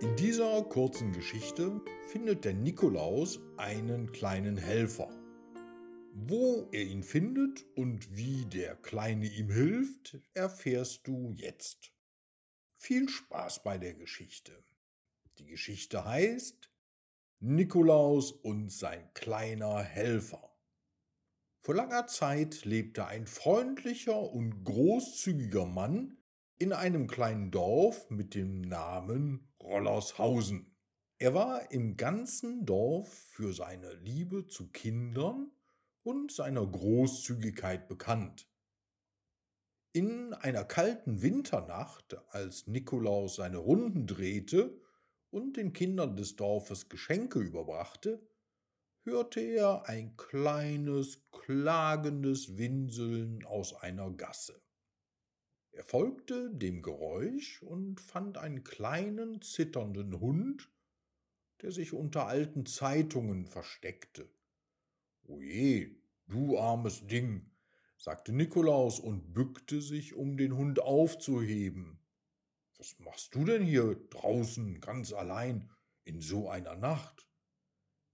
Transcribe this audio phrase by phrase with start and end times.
[0.00, 5.10] In dieser kurzen Geschichte findet der Nikolaus einen kleinen Helfer.
[6.14, 11.92] Wo er ihn findet und wie der Kleine ihm hilft, erfährst du jetzt.
[12.76, 14.62] Viel Spaß bei der Geschichte.
[15.38, 16.70] Die Geschichte heißt
[17.40, 20.56] Nikolaus und sein kleiner Helfer.
[21.60, 26.18] Vor langer Zeit lebte ein freundlicher und großzügiger Mann
[26.56, 30.74] in einem kleinen Dorf mit dem Namen Rollershausen.
[31.18, 35.52] Er war im ganzen Dorf für seine Liebe zu Kindern
[36.02, 38.48] und seiner Großzügigkeit bekannt.
[39.92, 44.80] In einer kalten Winternacht, als Nikolaus seine Runden drehte
[45.30, 48.26] und den Kindern des Dorfes Geschenke überbrachte,
[49.02, 54.62] hörte er ein kleines, klagendes Winseln aus einer Gasse.
[55.78, 60.72] Er folgte dem Geräusch und fand einen kleinen, zitternden Hund,
[61.62, 64.28] der sich unter alten Zeitungen versteckte.
[65.22, 65.94] Oje,
[66.26, 67.52] du armes Ding,
[67.96, 72.00] sagte Nikolaus und bückte sich, um den Hund aufzuheben.
[72.76, 75.70] Was machst du denn hier draußen ganz allein
[76.02, 77.28] in so einer Nacht?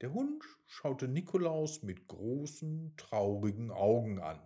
[0.00, 4.40] Der Hund schaute Nikolaus mit großen, traurigen Augen an.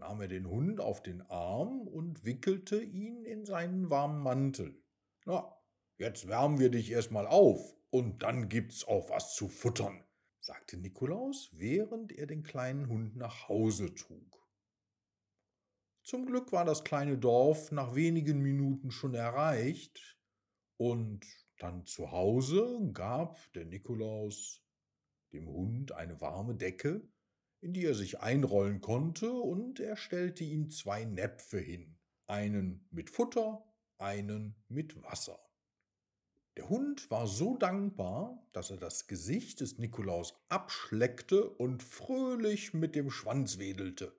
[0.00, 4.82] Nahm er den Hund auf den Arm und wickelte ihn in seinen warmen Mantel.
[5.26, 5.54] Na,
[5.98, 10.02] jetzt wärmen wir dich erstmal auf und dann gibt's auch was zu futtern,
[10.40, 14.48] sagte Nikolaus, während er den kleinen Hund nach Hause trug.
[16.02, 20.18] Zum Glück war das kleine Dorf nach wenigen Minuten schon erreicht,
[20.78, 21.26] und
[21.58, 24.64] dann zu Hause gab der Nikolaus
[25.34, 27.06] dem Hund eine warme Decke,
[27.60, 33.10] in die er sich einrollen konnte, und er stellte ihm zwei Näpfe hin, einen mit
[33.10, 33.64] Futter,
[33.98, 35.38] einen mit Wasser.
[36.56, 42.94] Der Hund war so dankbar, dass er das Gesicht des Nikolaus abschleckte und fröhlich mit
[42.94, 44.12] dem Schwanz wedelte.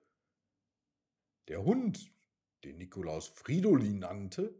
[1.48, 2.12] Der Hund,
[2.64, 4.54] den Nikolaus Fridolin nannte,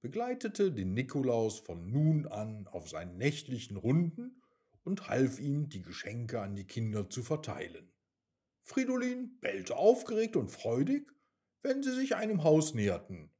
[0.00, 4.39] begleitete den Nikolaus von nun an auf seinen nächtlichen Runden
[4.84, 7.92] und half ihm, die Geschenke an die Kinder zu verteilen.
[8.62, 11.10] Fridolin bellte aufgeregt und freudig,
[11.62, 13.30] wenn sie sich einem Haus näherten.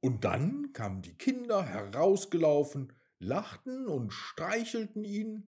[0.00, 5.48] Und dann kamen die Kinder herausgelaufen, lachten und streichelten ihn,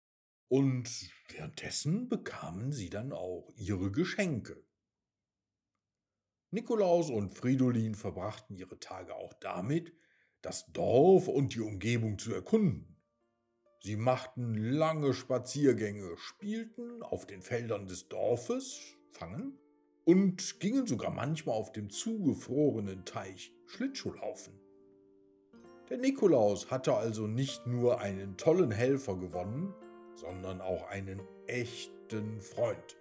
[0.49, 0.87] und
[1.29, 4.63] währenddessen bekamen sie dann auch ihre Geschenke.
[6.51, 9.91] Nikolaus und Fridolin verbrachten ihre Tage auch damit,
[10.43, 12.92] das Dorf und die Umgebung zu erkunden.
[13.85, 18.79] Sie machten lange Spaziergänge, spielten auf den Feldern des Dorfes,
[19.11, 19.59] fangen
[20.05, 24.53] und gingen sogar manchmal auf dem zugefrorenen Teich Schlittschuhlaufen.
[25.89, 29.73] Der Nikolaus hatte also nicht nur einen tollen Helfer gewonnen,
[30.15, 32.95] sondern auch einen echten Freund.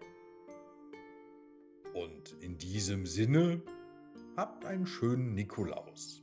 [1.95, 3.63] Und in diesem Sinne,
[4.37, 6.22] habt einen schönen Nikolaus.